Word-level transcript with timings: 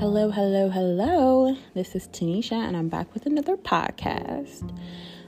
Hello, 0.00 0.30
hello, 0.30 0.70
hello. 0.70 1.54
This 1.74 1.94
is 1.94 2.08
Tanisha, 2.08 2.52
and 2.54 2.74
I'm 2.74 2.88
back 2.88 3.12
with 3.12 3.26
another 3.26 3.58
podcast. 3.58 4.74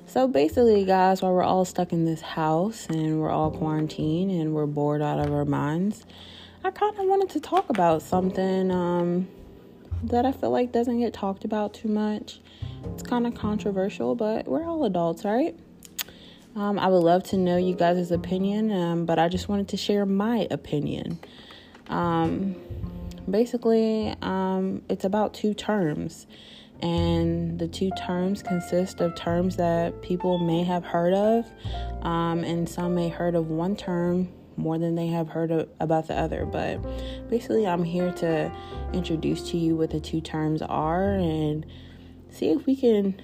So, 0.06 0.26
basically, 0.26 0.87
guys, 0.87 1.21
while 1.21 1.35
we're 1.35 1.42
all 1.42 1.67
stuck 1.67 1.92
in 1.92 2.06
this 2.06 2.22
house 2.22 2.87
and 2.87 3.21
we're 3.21 3.29
all 3.29 3.50
quarantined 3.50 4.30
and 4.30 4.54
we're 4.54 4.64
bored 4.64 5.03
out 5.03 5.19
of 5.19 5.30
our 5.30 5.45
minds, 5.45 6.06
I 6.64 6.71
kind 6.71 6.99
of 6.99 7.04
wanted 7.04 7.28
to 7.35 7.40
talk 7.40 7.69
about 7.69 8.00
something 8.00 8.71
um, 8.71 9.28
that 10.04 10.24
I 10.24 10.32
feel 10.32 10.49
like 10.49 10.73
doesn't 10.73 11.00
get 11.00 11.13
talked 11.13 11.45
about 11.45 11.74
too 11.74 11.88
much. 11.88 12.41
It's 12.95 13.03
kind 13.03 13.27
of 13.27 13.35
controversial, 13.35 14.14
but 14.14 14.49
we're 14.49 14.64
all 14.64 14.86
adults, 14.86 15.23
right? 15.23 15.54
Um, 16.56 16.78
I 16.78 16.86
would 16.86 17.04
love 17.04 17.24
to 17.24 17.36
know 17.36 17.59
you 17.59 17.74
guys' 17.74 18.10
opinion, 18.10 18.73
um, 18.73 19.04
but 19.04 19.18
I 19.18 19.28
just 19.28 19.50
wanted 19.50 19.68
to 19.68 19.77
share 19.77 20.06
my 20.06 20.48
opinion. 20.50 21.18
Um, 21.88 22.56
basically, 23.30 24.14
um, 24.22 24.82
it's 24.88 25.04
about 25.04 25.34
two 25.34 25.54
terms. 25.54 26.26
And 26.80 27.60
the 27.60 27.68
two 27.68 27.90
terms 27.96 28.42
consist 28.42 29.00
of 29.00 29.14
terms 29.14 29.56
that 29.56 30.02
people 30.02 30.38
may 30.38 30.64
have 30.64 30.84
heard 30.84 31.14
of, 31.14 31.46
um, 32.04 32.42
and 32.42 32.68
some 32.68 32.96
may 32.96 33.08
heard 33.08 33.36
of 33.36 33.48
one 33.48 33.77
term 33.77 34.28
more 34.56 34.78
than 34.78 34.94
they 34.96 35.06
have 35.06 35.28
heard 35.28 35.50
of, 35.52 35.68
about 35.78 36.08
the 36.08 36.14
other. 36.18 36.44
But 36.44 36.82
basically, 37.30 37.66
I'm 37.66 37.84
here 37.84 38.12
to 38.14 38.52
introduce 38.92 39.50
to 39.50 39.56
you 39.56 39.77
what 39.77 39.91
the 39.91 40.00
two 40.00 40.20
terms 40.20 40.60
are 40.60 41.14
and 41.14 41.64
see 42.30 42.50
if 42.50 42.66
we 42.66 42.74
can 42.74 43.20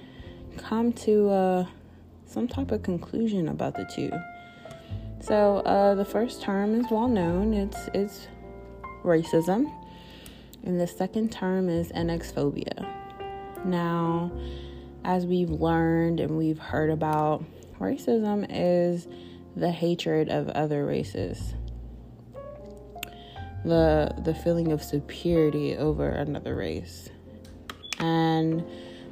come 0.57 0.93
to 0.93 1.29
uh, 1.29 1.65
some 2.25 2.47
type 2.47 2.71
of 2.71 2.83
conclusion 2.83 3.49
about 3.49 3.75
the 3.75 3.85
two. 3.93 4.11
So, 5.21 5.57
uh, 5.59 5.95
the 5.95 6.05
first 6.05 6.41
term 6.41 6.79
is 6.79 6.85
well 6.89 7.07
known. 7.07 7.53
It's 7.53 7.89
it's 7.93 8.27
racism, 9.03 9.71
and 10.63 10.79
the 10.79 10.87
second 10.87 11.31
term 11.31 11.69
is 11.69 11.91
xenophobia. 11.91 12.87
Now, 13.65 14.31
as 15.03 15.25
we've 15.25 15.49
learned 15.49 16.19
and 16.19 16.37
we've 16.37 16.59
heard 16.59 16.89
about, 16.89 17.43
racism 17.79 18.45
is 18.49 19.07
the 19.55 19.71
hatred 19.71 20.29
of 20.29 20.49
other 20.49 20.85
races. 20.85 21.53
The 23.65 24.13
the 24.23 24.33
feeling 24.33 24.71
of 24.71 24.81
superiority 24.81 25.75
over 25.75 26.09
another 26.09 26.55
race. 26.55 27.09
And 27.99 28.63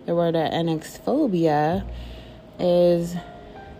the 0.05 0.15
word 0.15 0.35
xenophobia 0.35 1.85
is 2.59 3.15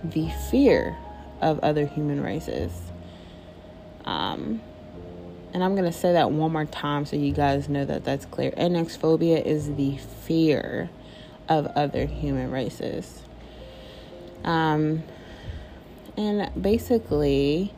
the 0.03 0.29
fear 0.49 0.97
of 1.41 1.59
other 1.59 1.85
human 1.85 2.21
races. 2.21 2.71
Um, 4.05 4.61
and 5.57 5.63
I'm 5.63 5.73
going 5.73 5.91
to 5.91 5.97
say 5.97 6.13
that 6.13 6.29
one 6.29 6.51
more 6.51 6.65
time 6.65 7.07
so 7.07 7.15
you 7.15 7.33
guys 7.33 7.67
know 7.67 7.83
that 7.83 8.05
that's 8.05 8.27
clear. 8.27 8.51
Xenophobia 8.51 9.43
is 9.43 9.73
the 9.73 9.97
fear 9.97 10.87
of 11.49 11.65
other 11.75 12.05
human 12.05 12.51
races. 12.51 13.23
Um, 14.43 15.01
and 16.15 16.51
basically, 16.61 17.73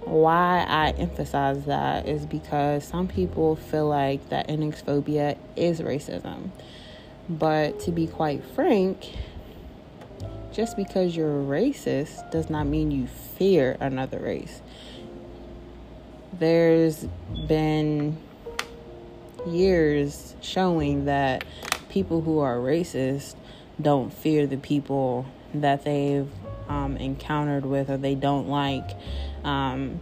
why 0.00 0.66
I 0.68 0.90
emphasize 0.90 1.64
that 1.64 2.06
is 2.06 2.26
because 2.26 2.84
some 2.84 3.08
people 3.08 3.56
feel 3.56 3.88
like 3.88 4.28
that 4.28 4.48
xenophobia 4.48 5.38
is 5.56 5.80
racism. 5.80 6.50
But 7.30 7.80
to 7.80 7.92
be 7.92 8.06
quite 8.06 8.44
frank, 8.44 9.10
just 10.52 10.76
because 10.76 11.16
you're 11.16 11.42
racist 11.42 12.30
does 12.30 12.50
not 12.50 12.66
mean 12.66 12.90
you 12.90 13.06
fear 13.06 13.78
another 13.80 14.18
race 14.18 14.60
there's 16.32 17.06
been 17.46 18.16
years 19.46 20.34
showing 20.40 21.06
that 21.06 21.44
people 21.88 22.20
who 22.20 22.38
are 22.38 22.56
racist 22.56 23.34
don't 23.80 24.12
fear 24.12 24.46
the 24.46 24.56
people 24.56 25.26
that 25.54 25.84
they've 25.84 26.28
um, 26.68 26.96
encountered 26.96 27.66
with 27.66 27.90
or 27.90 27.96
they 27.96 28.14
don't 28.14 28.48
like 28.48 28.90
um, 29.44 30.00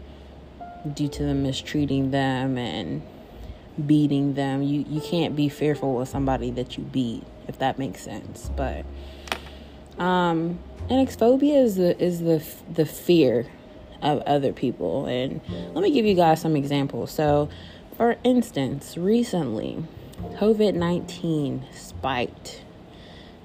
due 0.92 1.08
to 1.08 1.22
them 1.22 1.42
mistreating 1.42 2.10
them 2.10 2.58
and 2.58 3.02
beating 3.86 4.34
them. 4.34 4.62
You 4.62 4.84
you 4.88 5.00
can't 5.00 5.34
be 5.34 5.48
fearful 5.48 6.00
of 6.00 6.08
somebody 6.08 6.50
that 6.52 6.76
you 6.76 6.84
beat, 6.84 7.24
if 7.48 7.58
that 7.58 7.78
makes 7.78 8.02
sense. 8.02 8.50
But 8.56 8.84
um, 9.98 10.58
xenophobia 10.88 11.62
is 11.62 11.76
the 11.76 12.00
is 12.02 12.20
the 12.20 12.44
the 12.72 12.86
fear 12.86 13.46
of 14.02 14.20
other 14.22 14.52
people. 14.52 15.06
And 15.06 15.40
let 15.74 15.82
me 15.82 15.90
give 15.90 16.06
you 16.06 16.14
guys 16.14 16.40
some 16.40 16.56
examples. 16.56 17.10
So, 17.10 17.48
for 17.96 18.16
instance, 18.24 18.96
recently, 18.96 19.84
COVID 20.20 20.74
19 20.74 21.64
spiked. 21.72 22.62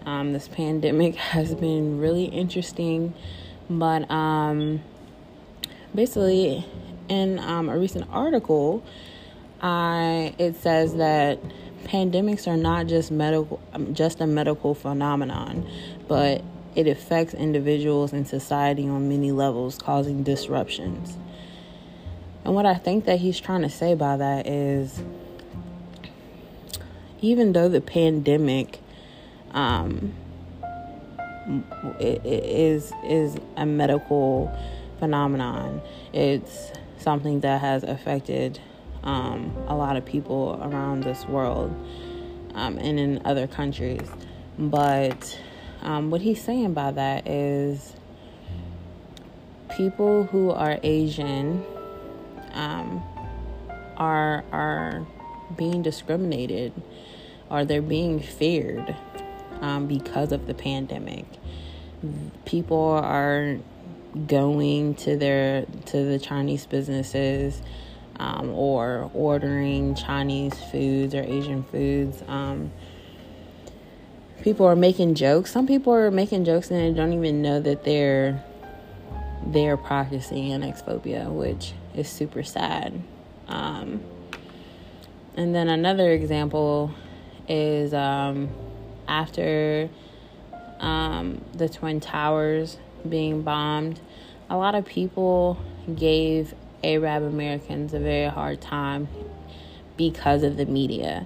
Um, 0.05 0.33
this 0.33 0.47
pandemic 0.47 1.15
has 1.33 1.55
been 1.55 1.99
really 1.99 2.25
interesting, 2.25 3.13
but 3.69 4.09
um, 4.11 4.81
basically, 5.94 6.65
in 7.07 7.39
um, 7.39 7.69
a 7.69 7.77
recent 7.77 8.07
article, 8.11 8.83
I 9.61 10.35
it 10.38 10.55
says 10.57 10.95
that 10.95 11.39
pandemics 11.85 12.47
are 12.47 12.57
not 12.57 12.88
just 12.88 13.11
medical, 13.11 13.61
um, 13.73 13.94
just 13.94 14.19
a 14.19 14.27
medical 14.27 14.73
phenomenon, 14.73 15.67
but 16.07 16.44
it 16.75 16.88
affects 16.88 17.34
individuals 17.34 18.13
and 18.13 18.28
society 18.28 18.88
on 18.88 19.08
many 19.09 19.31
levels, 19.31 19.78
causing 19.78 20.24
disruptions. 20.24 21.18
And 22.44 22.53
what 22.53 22.66
I 22.66 22.75
think 22.75 23.06
that 23.06 23.19
he's 23.19 23.40
trying 23.40 23.62
to 23.62 23.69
say 23.69 23.96
by 23.96 24.18
that 24.18 24.46
is 24.46 25.02
even 27.22 27.53
though 27.53 27.69
the 27.69 27.81
pandemic 27.81 28.80
um, 29.52 30.13
is 32.00 32.92
is 33.03 33.38
a 33.57 33.66
medical 33.66 34.56
phenomenon, 35.00 35.81
it's 36.13 36.72
something 36.97 37.40
that 37.40 37.62
has 37.62 37.84
affected 37.84 38.59
um, 39.03 39.56
a 39.68 39.75
lot 39.75 39.96
of 39.96 40.06
people 40.06 40.59
around 40.62 41.03
this 41.03 41.25
world 41.25 41.74
um, 42.53 42.78
and 42.78 43.00
in 43.00 43.22
other 43.25 43.47
countries. 43.47 44.07
But 44.57 45.40
um, 45.85 46.09
what 46.09 46.22
he's 46.22 46.44
saying 46.44 46.73
by 46.73 46.91
that 46.91 47.28
is 47.28 47.94
people 49.78 50.23
who 50.23 50.50
are 50.50 50.79
Asian 50.81 51.63
um, 52.53 53.03
are 53.95 54.44
are 54.51 55.06
being 55.56 55.84
discriminated 55.84 56.74
or 57.51 57.66
they're 57.66 57.84
being 57.84 58.19
feared 58.19 58.95
um, 59.62 59.85
because 59.85 60.31
of 60.31 60.47
the 60.47 60.56
pandemic. 60.56 61.25
People 62.45 63.00
are 63.03 63.57
going 64.28 64.95
to 64.95 65.16
their 65.16 65.66
to 65.85 66.03
the 66.03 66.18
Chinese 66.18 66.66
businesses 66.66 67.62
um, 68.19 68.50
or 68.50 69.12
ordering 69.13 69.94
Chinese 69.94 70.56
foods 70.72 71.13
or 71.13 71.22
Asian 71.22 71.63
foods 71.63 72.24
um, 72.28 72.72
people 74.41 74.66
are 74.66 74.75
making 74.75 75.16
jokes. 75.16 75.51
Some 75.51 75.68
people 75.68 75.94
are 75.94 76.12
making 76.12 76.46
jokes 76.46 76.72
and 76.72 76.79
they 76.79 76.97
don't 76.97 77.13
even 77.13 77.41
know 77.41 77.59
that 77.59 77.84
they're 77.84 78.44
they're 79.47 79.78
practicing 79.78 80.50
xenophobia, 80.50 81.31
which 81.31 81.73
is 81.94 82.09
super 82.09 82.44
sad. 82.44 83.00
Um, 83.47 84.01
and 85.35 85.53
then 85.53 85.69
another 85.69 86.12
example 86.12 86.91
is 87.47 87.94
um, 87.94 88.50
after 89.07 89.90
um, 90.79 91.44
the 91.53 91.69
Twin 91.69 92.00
Towers 92.00 92.78
being 93.07 93.44
bombed, 93.44 94.00
a 94.50 94.57
lot 94.57 94.74
of 94.75 94.85
people 94.85 95.57
gave 95.95 96.53
Arab 96.84 97.24
Americans 97.24 97.94
a 97.94 98.00
very 98.00 98.30
hard 98.30 98.62
time 98.62 99.07
because 99.98 100.44
of 100.44 100.57
the 100.57 100.65
media. 100.65 101.25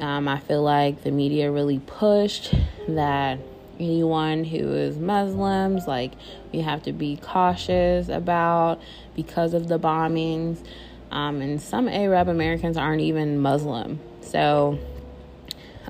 Um, 0.00 0.28
I 0.28 0.38
feel 0.40 0.62
like 0.62 1.04
the 1.04 1.10
media 1.10 1.50
really 1.50 1.78
pushed 1.78 2.54
that 2.88 3.38
anyone 3.78 4.44
who 4.44 4.72
is 4.72 4.98
Muslims, 4.98 5.86
like, 5.86 6.12
we 6.52 6.60
have 6.60 6.82
to 6.84 6.92
be 6.92 7.16
cautious 7.16 8.08
about 8.08 8.80
because 9.14 9.54
of 9.54 9.68
the 9.68 9.78
bombings. 9.78 10.58
Um, 11.10 11.40
and 11.40 11.60
some 11.60 11.88
Arab 11.88 12.28
Americans 12.28 12.76
aren't 12.76 13.00
even 13.00 13.38
Muslim. 13.38 14.00
So, 14.20 14.78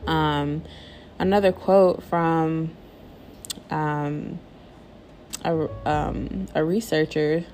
um, 0.06 0.62
another 1.19 1.53
quote 1.53 2.03
from 2.05 2.70
um, 3.70 4.38
a, 5.44 5.69
um, 5.88 6.47
a 6.55 6.64
researcher, 6.64 7.44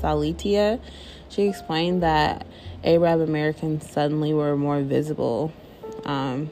Salitia, 0.00 0.80
she 1.28 1.42
explained 1.42 2.02
that 2.02 2.46
Arab 2.84 3.20
Americans 3.20 3.90
suddenly 3.90 4.32
were 4.32 4.56
more 4.56 4.80
visible. 4.80 5.52
Um, 6.04 6.50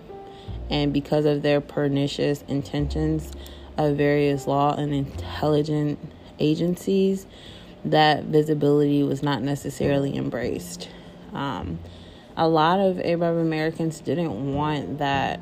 and 0.69 0.93
because 0.93 1.25
of 1.25 1.43
their 1.43 1.61
pernicious 1.61 2.43
intentions 2.49 3.33
of 3.77 3.97
various 3.97 4.47
law 4.47 4.75
and 4.75 4.93
intelligent 4.93 5.99
agencies, 6.39 7.27
that 7.85 8.25
visibility 8.25 9.03
was 9.03 9.23
not 9.23 9.43
necessarily 9.43 10.17
embraced. 10.17 10.89
Um, 11.33 11.79
a 12.37 12.49
lot 12.49 12.81
of 12.81 12.99
Arab 13.01 13.39
Americans 13.39 14.01
didn't 14.01 14.55
want 14.55 14.99
that. 14.99 15.41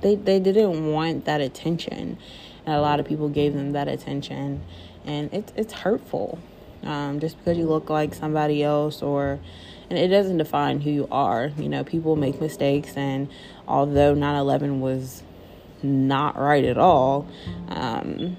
They 0.00 0.14
they 0.16 0.38
didn't 0.38 0.92
want 0.92 1.24
that 1.24 1.40
attention, 1.40 2.18
and 2.66 2.74
a 2.74 2.80
lot 2.80 3.00
of 3.00 3.06
people 3.06 3.28
gave 3.28 3.54
them 3.54 3.72
that 3.72 3.88
attention, 3.88 4.62
and 5.04 5.32
it's 5.32 5.52
it's 5.56 5.72
hurtful. 5.72 6.38
Um, 6.84 7.20
just 7.20 7.36
because 7.38 7.58
you 7.58 7.66
look 7.66 7.90
like 7.90 8.14
somebody 8.14 8.62
else, 8.62 9.02
or 9.02 9.40
and 9.90 9.98
it 9.98 10.08
doesn't 10.08 10.38
define 10.38 10.80
who 10.80 10.90
you 10.90 11.08
are. 11.10 11.50
You 11.58 11.68
know, 11.68 11.84
people 11.84 12.16
make 12.16 12.40
mistakes, 12.40 12.96
and 12.96 13.28
although 13.66 14.14
9/11 14.14 14.80
was 14.80 15.22
not 15.82 16.36
right 16.36 16.64
at 16.64 16.78
all, 16.78 17.26
um, 17.68 18.36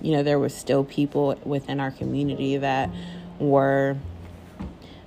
you 0.00 0.12
know, 0.12 0.22
there 0.22 0.38
was 0.38 0.54
still 0.54 0.84
people 0.84 1.38
within 1.44 1.80
our 1.80 1.90
community 1.90 2.56
that 2.58 2.90
were 3.38 3.96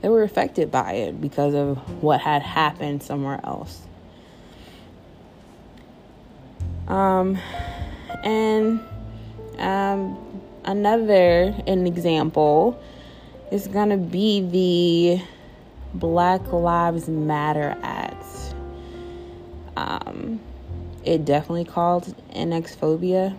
they 0.01 0.09
were 0.09 0.23
affected 0.23 0.71
by 0.71 0.93
it 0.93 1.19
because 1.19 1.53
of 1.53 1.77
what 2.03 2.21
had 2.21 2.41
happened 2.41 3.01
somewhere 3.01 3.39
else. 3.43 3.81
Um, 6.87 7.37
and 8.23 8.79
um, 9.57 10.41
another 10.67 11.55
an 11.65 11.87
example 11.87 12.79
is 13.51 13.67
going 13.67 13.89
to 13.89 13.97
be 13.97 14.41
the 14.41 15.25
Black 15.97 16.51
Lives 16.51 17.07
Matter 17.07 17.75
Act. 17.81 18.25
Um, 19.77 20.41
it 21.03 21.23
definitely 21.23 21.63
called 21.63 22.13
xenophobia 22.33 23.35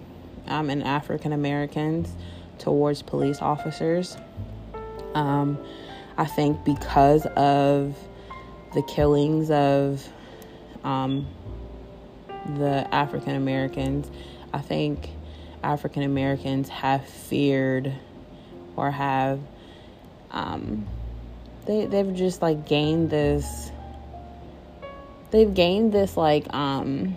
um, 0.47 0.71
in 0.71 0.83
African 0.83 1.33
Americans 1.33 2.11
towards 2.59 3.03
police 3.03 3.43
officers. 3.43 4.17
Um, 5.15 5.59
I 6.17 6.25
think 6.25 6.65
because 6.65 7.27
of 7.37 7.97
the 8.75 8.83
killings 8.83 9.51
of 9.51 10.09
um, 10.83 11.27
the 12.57 12.89
African 12.93 13.35
Americans, 13.35 14.11
I 14.55 14.61
think 14.61 15.11
African 15.63 16.03
Americans 16.03 16.69
have 16.69 17.07
feared 17.07 17.93
or 18.77 18.91
have 18.91 19.41
um, 20.31 20.87
they 21.67 21.87
they've 21.87 22.15
just 22.15 22.43
like 22.43 22.67
gained 22.67 23.11
this 23.11 23.71
they've 25.31 25.53
gained 25.53 25.93
this 25.93 26.17
like 26.17 26.53
um 26.55 27.17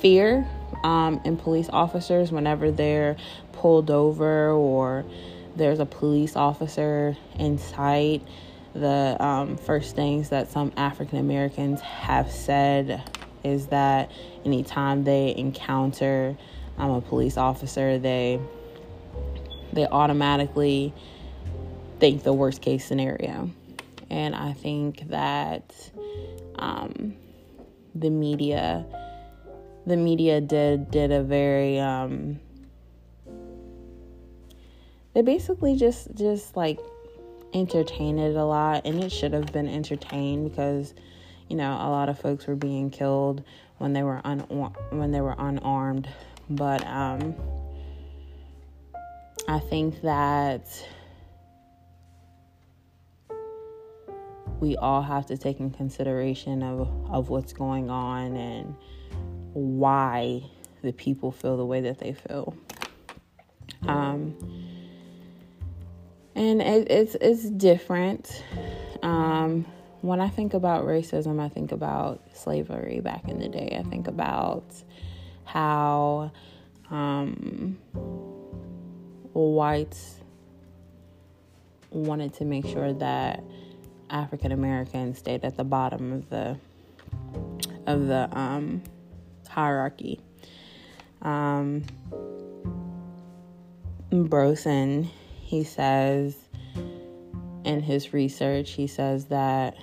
fear 0.00 0.46
um, 0.84 1.20
in 1.24 1.36
police 1.36 1.68
officers 1.72 2.30
whenever 2.30 2.70
they're 2.70 3.16
pulled 3.52 3.90
over 3.90 4.50
or 4.50 5.04
there's 5.56 5.80
a 5.80 5.86
police 5.86 6.36
officer 6.36 7.16
in 7.38 7.58
sight. 7.58 8.22
The 8.74 9.16
um, 9.18 9.56
first 9.56 9.96
things 9.96 10.28
that 10.28 10.50
some 10.50 10.72
African 10.76 11.18
Americans 11.18 11.80
have 11.80 12.30
said 12.30 13.02
is 13.46 13.68
that 13.68 14.10
anytime 14.44 15.04
they 15.04 15.34
encounter 15.36 16.36
um, 16.78 16.90
a 16.90 17.00
police 17.00 17.36
officer, 17.36 17.98
they 17.98 18.40
they 19.72 19.86
automatically 19.86 20.92
think 21.98 22.22
the 22.22 22.32
worst 22.32 22.62
case 22.62 22.84
scenario, 22.84 23.50
and 24.10 24.34
I 24.34 24.52
think 24.52 25.08
that 25.08 25.90
um, 26.56 27.14
the 27.94 28.10
media 28.10 28.84
the 29.86 29.96
media 29.96 30.40
did 30.40 30.90
did 30.90 31.12
a 31.12 31.22
very 31.22 31.78
um, 31.78 32.40
they 35.14 35.22
basically 35.22 35.76
just 35.76 36.14
just 36.14 36.56
like 36.56 36.78
entertained 37.54 38.20
it 38.20 38.36
a 38.36 38.44
lot. 38.44 38.82
And 38.84 39.02
it 39.02 39.10
should 39.10 39.32
have 39.32 39.52
been 39.52 39.68
entertained 39.68 40.50
because 40.50 40.94
you 41.48 41.56
know 41.56 41.72
a 41.72 41.88
lot 41.88 42.08
of 42.08 42.18
folks 42.18 42.46
were 42.46 42.56
being 42.56 42.90
killed 42.90 43.42
when 43.78 43.92
they 43.92 44.02
were 44.02 44.20
un- 44.24 44.72
when 44.90 45.12
they 45.12 45.20
were 45.20 45.34
unarmed 45.38 46.08
but 46.48 46.86
um, 46.86 47.34
I 49.48 49.58
think 49.58 50.00
that 50.02 50.66
we 54.60 54.76
all 54.76 55.02
have 55.02 55.26
to 55.26 55.36
take 55.36 55.60
in 55.60 55.70
consideration 55.70 56.62
of 56.62 56.88
of 57.10 57.28
what's 57.28 57.52
going 57.52 57.90
on 57.90 58.36
and 58.36 58.74
why 59.52 60.42
the 60.82 60.92
people 60.92 61.32
feel 61.32 61.56
the 61.56 61.66
way 61.66 61.80
that 61.80 61.98
they 61.98 62.12
feel. 62.12 62.56
Um, 63.86 64.36
and 66.34 66.62
it, 66.62 66.90
it's 66.90 67.16
it's 67.20 67.50
different. 67.50 68.42
Um, 69.02 69.66
when 70.06 70.20
I 70.20 70.28
think 70.28 70.54
about 70.54 70.84
racism, 70.84 71.40
I 71.40 71.48
think 71.48 71.72
about 71.72 72.20
slavery 72.32 73.00
back 73.00 73.28
in 73.28 73.38
the 73.38 73.48
day. 73.48 73.76
I 73.78 73.82
think 73.88 74.06
about 74.06 74.64
how 75.44 76.30
um, 76.90 77.78
whites 79.32 80.20
wanted 81.90 82.34
to 82.34 82.44
make 82.44 82.66
sure 82.66 82.92
that 82.92 83.42
African 84.08 84.52
Americans 84.52 85.18
stayed 85.18 85.44
at 85.44 85.56
the 85.56 85.64
bottom 85.64 86.12
of 86.12 86.30
the 86.30 86.56
of 87.86 88.06
the 88.06 88.28
um, 88.38 88.82
hierarchy. 89.48 90.20
Um, 91.22 91.84
he 94.10 95.64
says 95.64 96.36
in 97.64 97.80
his 97.80 98.12
research, 98.12 98.72
he 98.72 98.86
says 98.86 99.26
that 99.26 99.76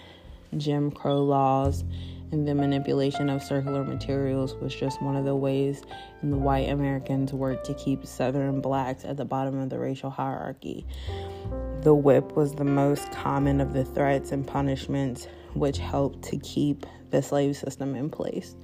Jim 0.57 0.91
Crow 0.91 1.23
laws 1.23 1.83
and 2.31 2.47
the 2.47 2.55
manipulation 2.55 3.29
of 3.29 3.43
circular 3.43 3.83
materials 3.83 4.55
was 4.55 4.73
just 4.73 5.01
one 5.01 5.15
of 5.15 5.23
the 5.23 5.35
ways 5.35 5.83
in 6.23 6.31
the 6.31 6.37
white 6.37 6.69
Americans 6.69 7.31
worked 7.31 7.65
to 7.67 7.73
keep 7.75 8.05
Southern 8.05 8.59
blacks 8.59 9.05
at 9.05 9.17
the 9.17 9.25
bottom 9.25 9.59
of 9.59 9.69
the 9.69 9.77
racial 9.77 10.09
hierarchy. 10.09 10.85
The 11.81 11.93
whip 11.93 12.35
was 12.35 12.55
the 12.55 12.63
most 12.63 13.11
common 13.11 13.61
of 13.61 13.73
the 13.73 13.85
threats 13.85 14.31
and 14.31 14.47
punishments 14.47 15.27
which 15.53 15.77
helped 15.77 16.23
to 16.23 16.37
keep 16.37 16.85
the 17.11 17.21
slave 17.21 17.55
system 17.55 17.95
in 17.95 18.09
place 18.09 18.55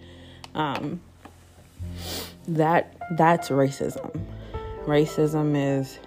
um, 0.56 1.00
that 2.48 2.96
that's 3.12 3.50
racism. 3.50 4.20
Racism 4.86 5.54
is 5.56 6.00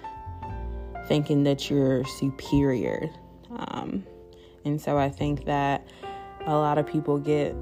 thinking 1.07 1.43
that 1.43 1.69
you're 1.69 2.03
superior, 2.05 3.09
um, 3.55 4.03
and 4.65 4.81
so 4.81 4.97
I 4.97 5.09
think 5.09 5.45
that 5.45 5.85
a 6.45 6.53
lot 6.53 6.77
of 6.77 6.87
people 6.87 7.17
get 7.17 7.55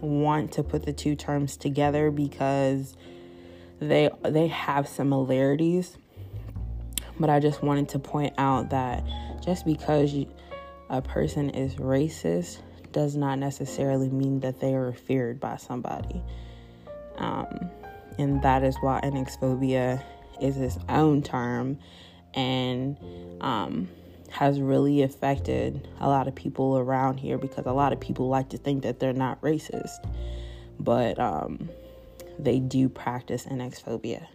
want 0.00 0.52
to 0.52 0.62
put 0.62 0.84
the 0.84 0.92
two 0.92 1.16
terms 1.16 1.56
together 1.56 2.10
because 2.10 2.96
they 3.80 4.10
they 4.22 4.48
have 4.48 4.88
similarities. 4.88 5.96
But 7.20 7.30
I 7.30 7.40
just 7.40 7.62
wanted 7.62 7.88
to 7.90 7.98
point 7.98 8.34
out 8.38 8.70
that 8.70 9.04
just 9.44 9.64
because 9.64 10.12
you, 10.12 10.32
a 10.88 11.02
person 11.02 11.50
is 11.50 11.74
racist 11.76 12.60
does 12.92 13.16
not 13.16 13.38
necessarily 13.38 14.08
mean 14.08 14.40
that 14.40 14.60
they 14.60 14.74
are 14.74 14.92
feared 14.92 15.40
by 15.40 15.56
somebody. 15.56 16.22
Um, 17.16 17.70
and 18.18 18.40
that 18.42 18.62
is 18.62 18.76
why 18.80 19.00
xenophobia 19.02 20.02
is 20.40 20.56
its 20.56 20.78
own 20.88 21.22
term 21.22 21.78
and 22.34 22.96
um, 23.40 23.88
has 24.30 24.60
really 24.60 25.02
affected 25.02 25.88
a 26.00 26.08
lot 26.08 26.28
of 26.28 26.34
people 26.34 26.78
around 26.78 27.18
here 27.18 27.38
because 27.38 27.66
a 27.66 27.72
lot 27.72 27.92
of 27.92 28.00
people 28.00 28.28
like 28.28 28.50
to 28.50 28.58
think 28.58 28.82
that 28.82 29.00
they're 29.00 29.12
not 29.12 29.40
racist, 29.40 30.08
but 30.78 31.18
um, 31.18 31.68
they 32.38 32.58
do 32.60 32.88
practice 32.88 33.46
xenophobia. 33.46 34.26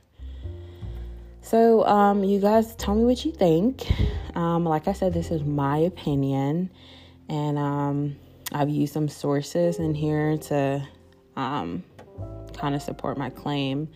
So, 1.41 1.85
um, 1.85 2.23
you 2.23 2.39
guys 2.39 2.73
tell 2.75 2.95
me 2.95 3.03
what 3.03 3.25
you 3.25 3.31
think. 3.31 3.85
Um, 4.35 4.63
like 4.63 4.88
I 4.88 4.93
said, 4.93 5.13
this 5.13 5.29
is 5.29 5.43
my 5.43 5.77
opinion, 5.77 6.69
and 7.27 7.57
um, 7.57 8.15
I've 8.53 8.69
used 8.69 8.93
some 8.93 9.09
sources 9.09 9.77
in 9.77 9.93
here 9.93 10.38
to 10.38 10.88
um, 11.35 11.83
kind 12.57 12.75
of 12.75 12.81
support 12.81 13.17
my 13.17 13.29
claim. 13.29 13.89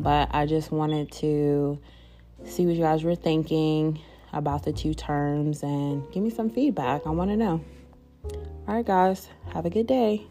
But 0.00 0.30
I 0.32 0.46
just 0.46 0.72
wanted 0.72 1.12
to 1.12 1.78
see 2.44 2.66
what 2.66 2.74
you 2.74 2.82
guys 2.82 3.04
were 3.04 3.14
thinking 3.14 4.00
about 4.32 4.64
the 4.64 4.72
two 4.72 4.94
terms 4.94 5.62
and 5.62 6.10
give 6.12 6.22
me 6.22 6.30
some 6.30 6.50
feedback. 6.50 7.06
I 7.06 7.10
want 7.10 7.30
to 7.30 7.36
know. 7.36 7.62
All 8.68 8.74
right, 8.74 8.86
guys, 8.86 9.28
have 9.52 9.66
a 9.66 9.70
good 9.70 9.86
day. 9.86 10.26